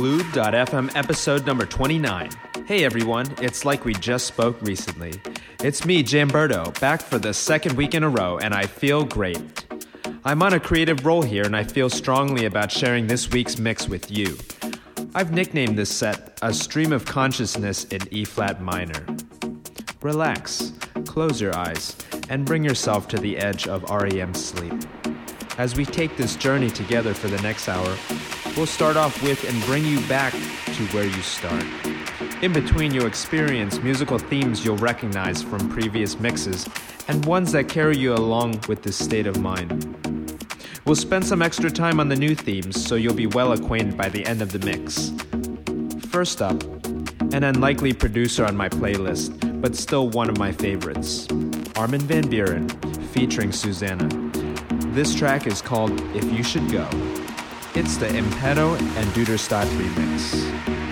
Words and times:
Glue.fm 0.00 0.96
episode 0.96 1.44
number 1.44 1.66
29. 1.66 2.30
Hey 2.64 2.86
everyone, 2.86 3.26
it's 3.42 3.66
like 3.66 3.84
we 3.84 3.92
just 3.92 4.26
spoke 4.26 4.56
recently. 4.62 5.12
It's 5.62 5.84
me, 5.84 6.02
Jamberto, 6.02 6.72
back 6.80 7.02
for 7.02 7.18
the 7.18 7.34
second 7.34 7.76
week 7.76 7.94
in 7.94 8.02
a 8.02 8.08
row, 8.08 8.38
and 8.38 8.54
I 8.54 8.64
feel 8.64 9.04
great. 9.04 9.66
I'm 10.24 10.42
on 10.42 10.54
a 10.54 10.58
creative 10.58 11.04
roll 11.04 11.20
here, 11.20 11.44
and 11.44 11.54
I 11.54 11.64
feel 11.64 11.90
strongly 11.90 12.46
about 12.46 12.72
sharing 12.72 13.08
this 13.08 13.30
week's 13.30 13.58
mix 13.58 13.90
with 13.90 14.10
you. 14.10 14.38
I've 15.14 15.32
nicknamed 15.32 15.76
this 15.76 15.90
set 15.90 16.38
a 16.40 16.54
stream 16.54 16.94
of 16.94 17.04
consciousness 17.04 17.84
in 17.84 18.00
E 18.10 18.24
flat 18.24 18.62
minor. 18.62 19.04
Relax, 20.00 20.72
close 21.04 21.42
your 21.42 21.54
eyes, 21.54 21.94
and 22.30 22.46
bring 22.46 22.64
yourself 22.64 23.06
to 23.08 23.18
the 23.18 23.36
edge 23.36 23.68
of 23.68 23.82
REM 23.90 24.32
sleep. 24.32 24.80
As 25.58 25.76
we 25.76 25.84
take 25.84 26.16
this 26.16 26.36
journey 26.36 26.70
together 26.70 27.12
for 27.12 27.28
the 27.28 27.42
next 27.42 27.68
hour, 27.68 27.94
we'll 28.56 28.66
start 28.66 28.96
off 28.96 29.22
with 29.22 29.48
and 29.48 29.62
bring 29.64 29.84
you 29.84 30.00
back 30.08 30.32
to 30.32 30.86
where 30.92 31.04
you 31.04 31.22
start. 31.22 31.64
In 32.42 32.52
between, 32.52 32.92
you'll 32.92 33.06
experience 33.06 33.78
musical 33.80 34.18
themes 34.18 34.64
you'll 34.64 34.76
recognize 34.78 35.42
from 35.42 35.68
previous 35.68 36.18
mixes 36.18 36.68
and 37.08 37.24
ones 37.26 37.52
that 37.52 37.68
carry 37.68 37.96
you 37.96 38.14
along 38.14 38.60
with 38.68 38.82
this 38.82 38.96
state 38.96 39.26
of 39.26 39.40
mind. 39.40 39.86
We'll 40.86 40.96
spend 40.96 41.26
some 41.26 41.42
extra 41.42 41.70
time 41.70 42.00
on 42.00 42.08
the 42.08 42.16
new 42.16 42.34
themes 42.34 42.82
so 42.84 42.94
you'll 42.94 43.14
be 43.14 43.26
well 43.26 43.52
acquainted 43.52 43.96
by 43.96 44.08
the 44.08 44.24
end 44.24 44.42
of 44.42 44.52
the 44.52 44.58
mix. 44.60 45.12
First 46.08 46.40
up, 46.40 46.62
an 47.32 47.44
unlikely 47.44 47.92
producer 47.92 48.44
on 48.44 48.56
my 48.56 48.68
playlist, 48.68 49.60
but 49.60 49.76
still 49.76 50.08
one 50.08 50.30
of 50.30 50.38
my 50.38 50.50
favorites 50.50 51.28
Armin 51.76 52.00
Van 52.00 52.24
Buuren 52.24 52.68
featuring 53.06 53.52
Susana. 53.52 54.08
This 54.92 55.14
track 55.14 55.46
is 55.46 55.62
called 55.62 55.92
If 56.16 56.24
You 56.32 56.42
Should 56.42 56.70
Go. 56.70 56.88
It's 57.72 57.96
the 57.98 58.06
Impeto 58.06 58.76
and 58.96 59.06
Duderstadt 59.14 59.66
remix. 59.78 60.89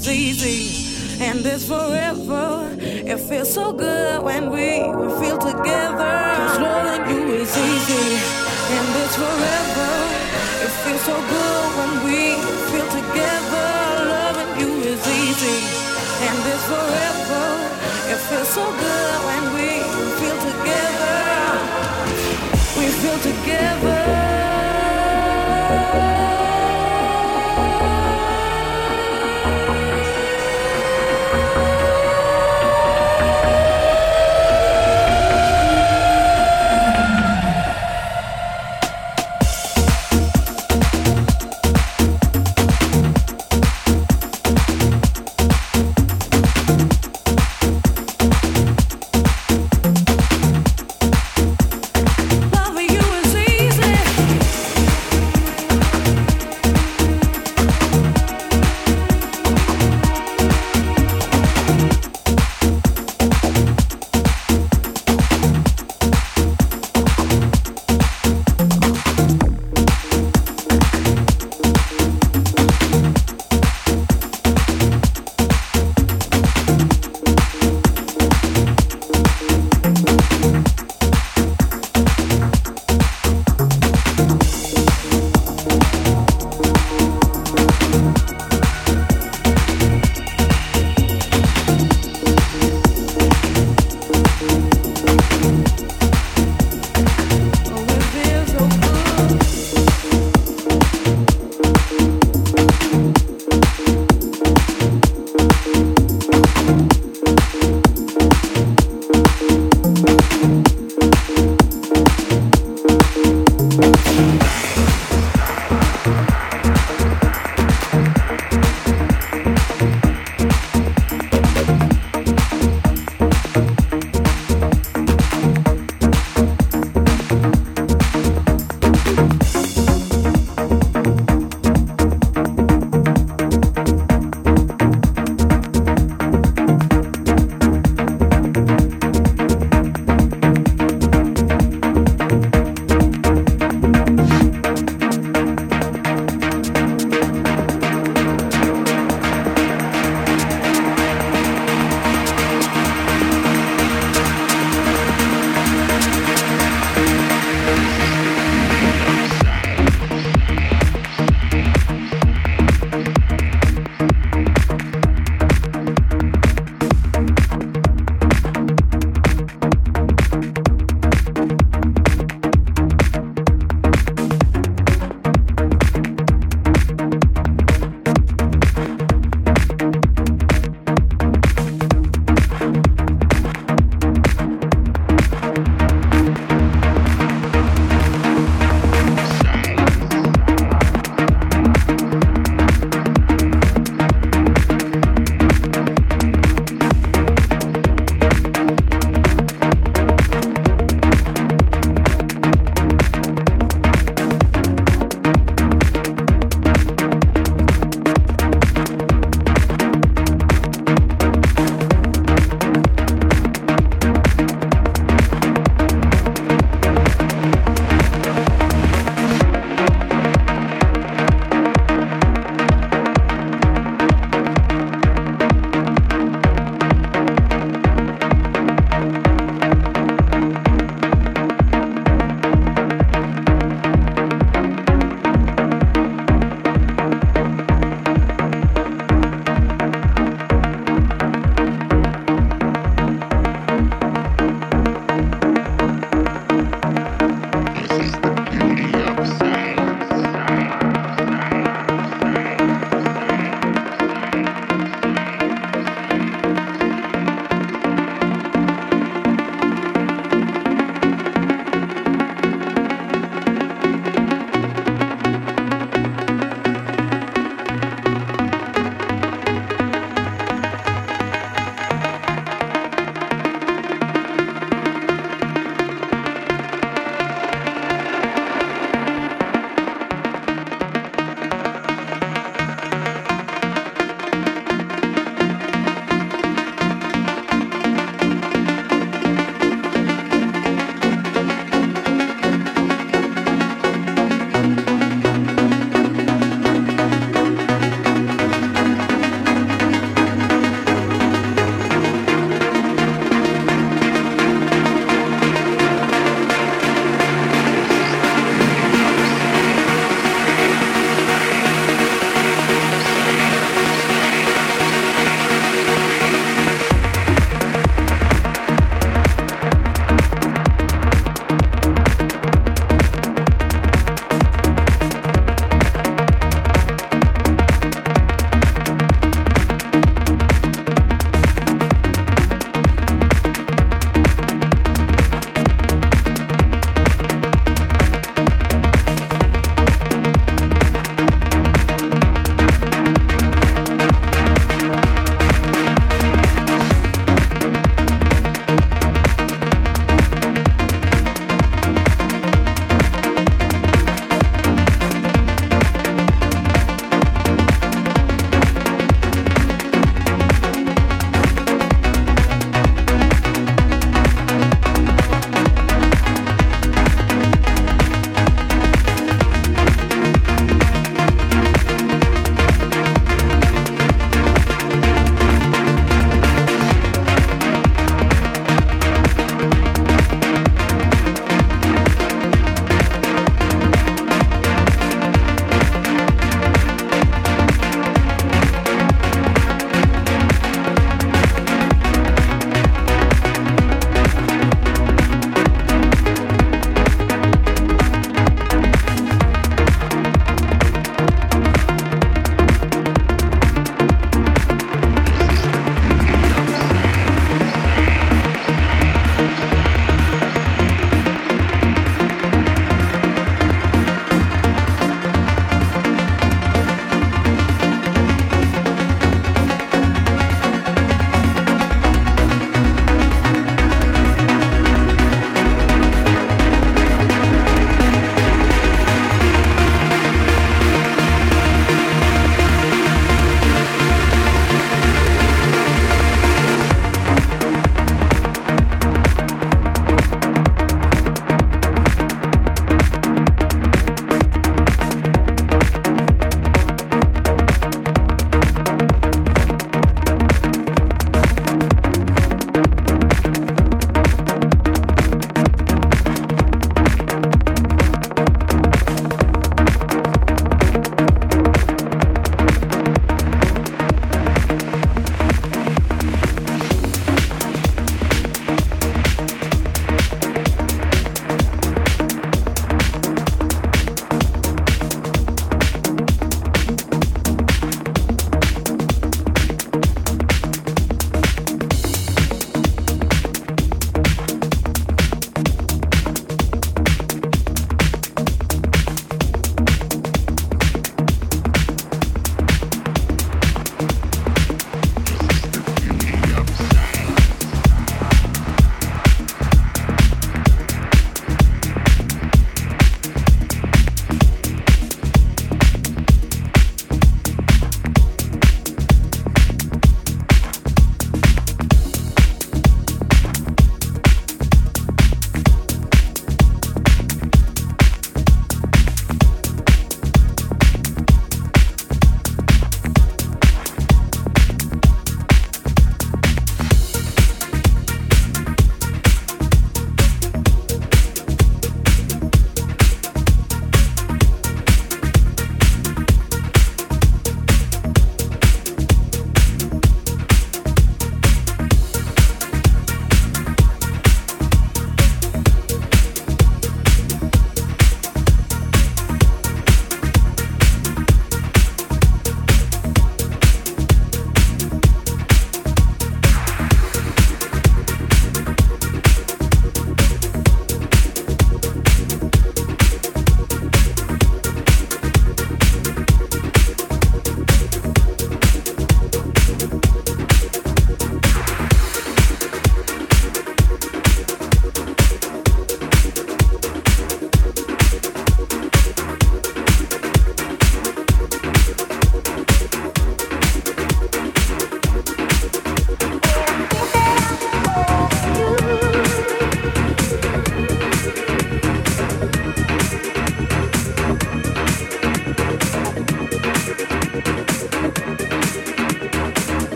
Is 0.00 0.08
easy, 0.08 1.24
and 1.24 1.44
it's 1.44 1.66
forever. 1.66 2.74
It 2.80 3.18
feels 3.18 3.52
so 3.52 3.72
good 3.72 4.22
when 4.22 4.50
we 4.50 4.80
feel 5.20 5.36
together. 5.36 6.14
Cause 6.36 6.58
loving 6.58 7.04
you 7.10 7.34
is 7.42 7.52
easy, 7.56 8.08
and 8.76 8.88
it's 9.02 9.16
forever. 9.16 9.92
It 10.64 10.72
feels 10.82 11.02
so 11.02 11.16
good 11.34 11.66
when 11.78 11.92
we 12.06 12.20
feel 12.70 12.88
together. 12.98 13.68
Loving 14.14 14.52
you 14.60 14.72
is 14.92 15.02
easy, 15.20 15.60
and 16.26 16.38
it's 16.52 16.64
forever. 16.72 17.46
It 18.12 18.20
feels 18.28 18.48
so 18.48 18.64
good 18.64 19.16
when 19.28 19.42
we 19.56 19.68
feel 20.18 20.38
together. 20.48 21.18
We 22.78 22.86
feel 23.00 23.18
together. 23.32 23.99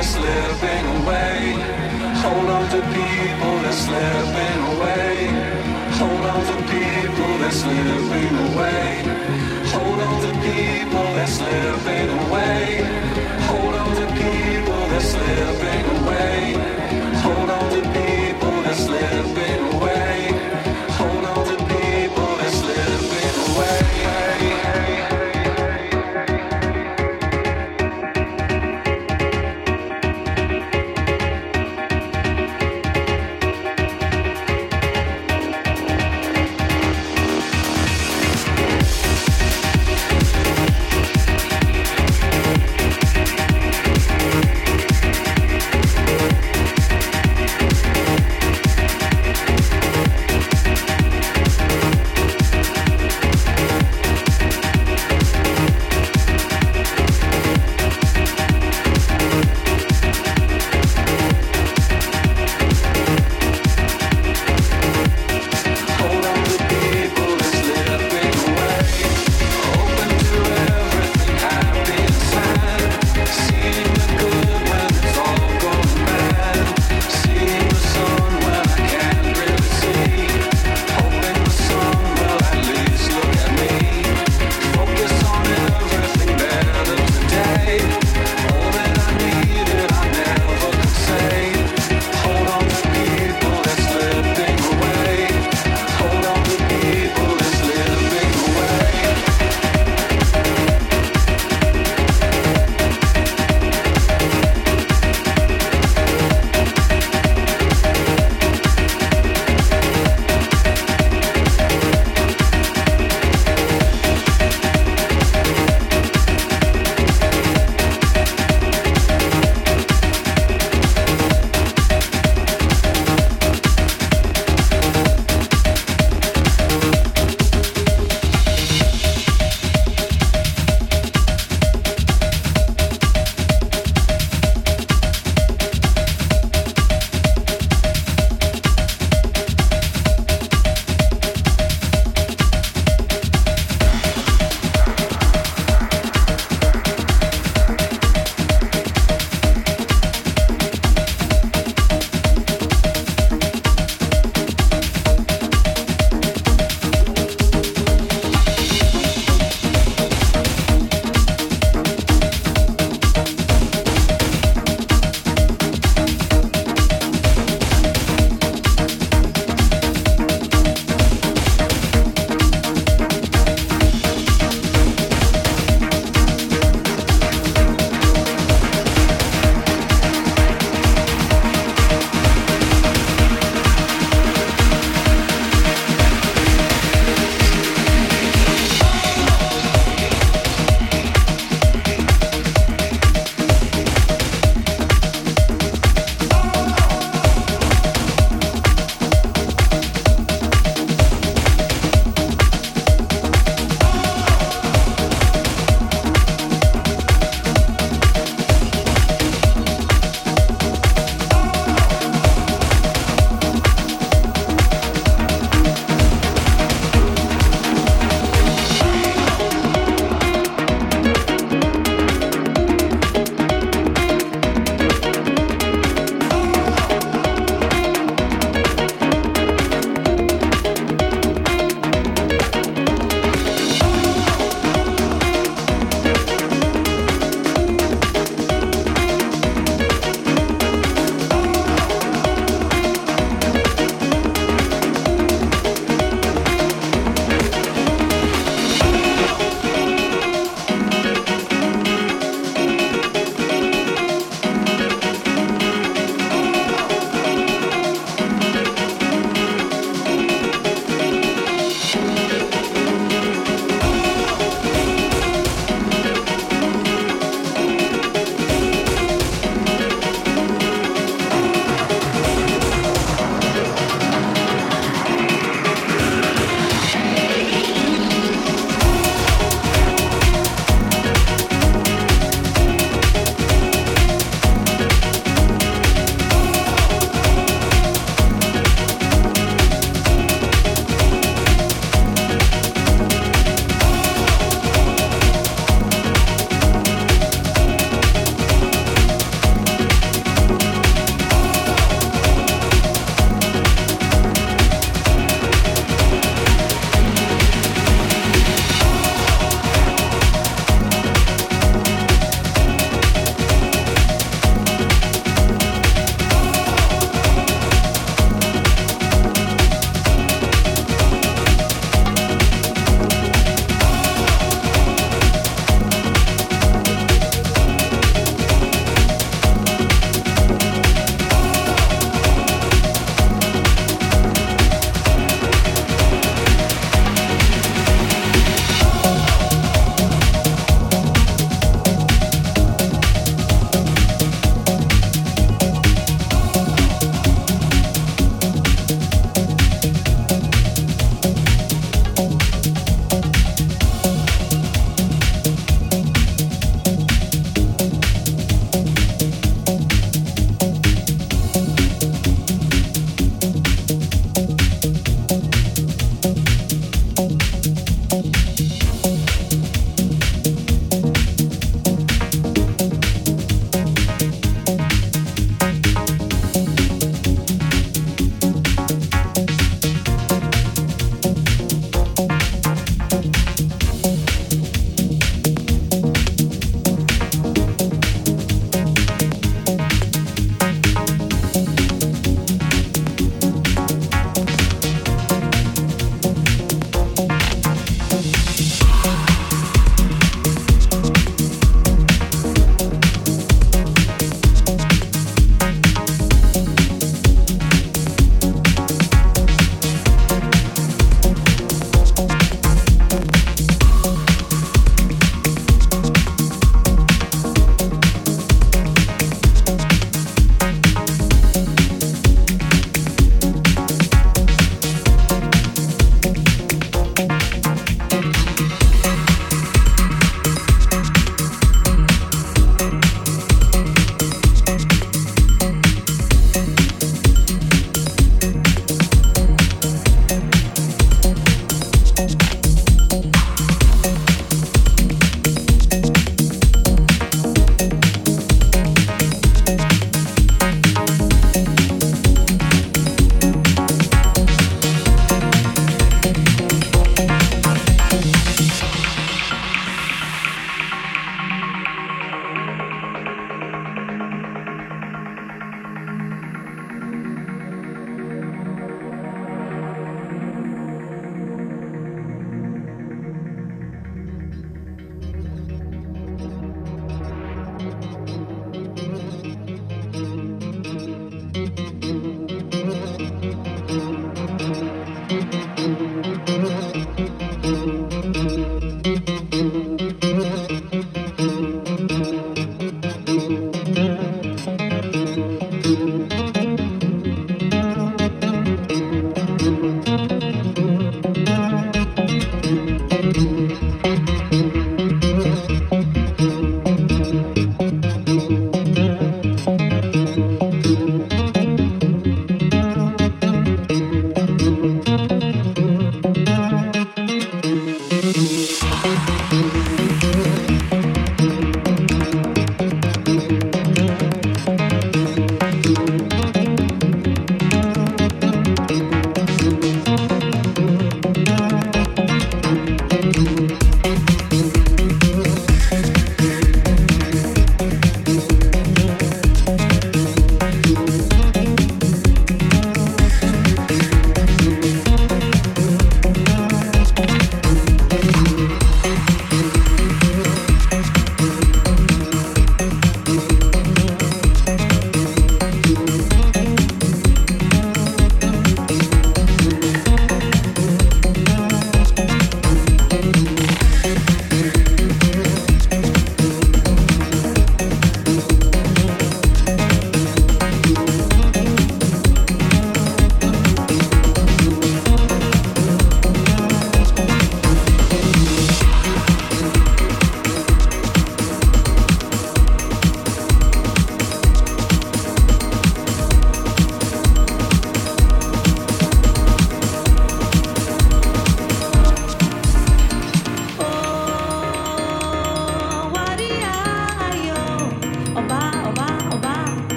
that's 0.00 0.12
slipping 0.14 0.86
away. 0.96 1.36
Hold 2.22 2.48
on 2.56 2.64
to 2.70 2.80
people 2.96 3.54
that's 3.64 3.80
slipping 3.84 4.60
away. 4.72 5.26
Hold 6.00 6.24
on 6.32 6.40
to 6.48 6.56
people 6.72 7.32
that's 7.42 7.56
slipping 7.60 8.34
away. 8.48 8.86
Hold 9.74 10.00
on 10.06 10.16
to 10.24 10.30
people 10.48 11.08
that's 11.16 11.32
slipping 11.32 12.08
away. 12.22 12.80
Hold 13.48 13.74
on 13.74 13.90
to 14.00 14.06
people 14.22 14.82
that's 14.90 15.10
slipping 15.12 15.84
away. 15.96 16.29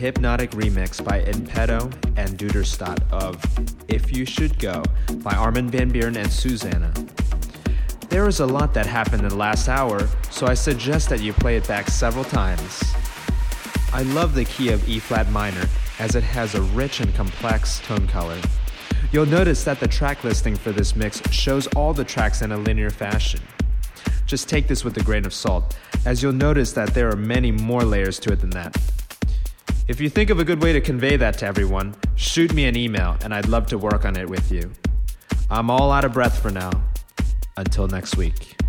Hypnotic 0.00 0.52
remix 0.52 1.04
by 1.04 1.22
Impeto 1.24 1.82
and 2.16 2.38
Duderstadt 2.38 3.02
of 3.12 3.38
If 3.86 4.16
You 4.16 4.24
Should 4.24 4.58
Go 4.58 4.82
by 5.16 5.32
Armin 5.32 5.68
van 5.68 5.92
Buuren 5.92 6.16
and 6.16 6.32
Susana. 6.32 6.90
There 8.08 8.26
is 8.26 8.40
a 8.40 8.46
lot 8.46 8.72
that 8.72 8.86
happened 8.86 9.24
in 9.24 9.28
the 9.28 9.36
last 9.36 9.68
hour, 9.68 10.08
so 10.30 10.46
I 10.46 10.54
suggest 10.54 11.10
that 11.10 11.20
you 11.20 11.34
play 11.34 11.58
it 11.58 11.68
back 11.68 11.88
several 11.88 12.24
times. 12.24 12.82
I 13.92 14.04
love 14.04 14.34
the 14.34 14.46
key 14.46 14.70
of 14.70 14.88
E 14.88 15.00
flat 15.00 15.30
minor 15.30 15.66
as 15.98 16.14
it 16.14 16.22
has 16.22 16.54
a 16.54 16.62
rich 16.62 17.00
and 17.00 17.14
complex 17.14 17.80
tone 17.80 18.06
color. 18.06 18.40
You'll 19.12 19.26
notice 19.26 19.64
that 19.64 19.80
the 19.80 19.88
track 19.88 20.24
listing 20.24 20.56
for 20.56 20.72
this 20.72 20.96
mix 20.96 21.20
shows 21.30 21.66
all 21.76 21.92
the 21.92 22.04
tracks 22.04 22.40
in 22.40 22.52
a 22.52 22.56
linear 22.56 22.88
fashion. 22.88 23.40
Just 24.24 24.48
take 24.48 24.66
this 24.66 24.82
with 24.82 24.96
a 24.96 25.04
grain 25.04 25.26
of 25.26 25.34
salt, 25.34 25.76
as 26.06 26.22
you'll 26.22 26.32
notice 26.32 26.72
that 26.72 26.94
there 26.94 27.10
are 27.10 27.16
many 27.16 27.52
more 27.52 27.84
layers 27.84 28.18
to 28.20 28.32
it 28.32 28.40
than 28.40 28.48
that. 28.50 28.74
If 29.90 30.00
you 30.00 30.08
think 30.08 30.30
of 30.30 30.38
a 30.38 30.44
good 30.44 30.62
way 30.62 30.72
to 30.72 30.80
convey 30.80 31.16
that 31.16 31.36
to 31.38 31.46
everyone, 31.46 31.96
shoot 32.14 32.54
me 32.54 32.66
an 32.66 32.76
email 32.76 33.16
and 33.24 33.34
I'd 33.34 33.48
love 33.48 33.66
to 33.66 33.76
work 33.76 34.04
on 34.04 34.16
it 34.16 34.30
with 34.30 34.52
you. 34.52 34.70
I'm 35.50 35.68
all 35.68 35.90
out 35.90 36.04
of 36.04 36.12
breath 36.12 36.40
for 36.40 36.52
now. 36.52 36.70
Until 37.56 37.88
next 37.88 38.16
week. 38.16 38.59